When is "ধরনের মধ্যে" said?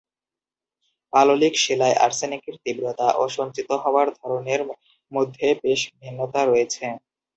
4.19-5.47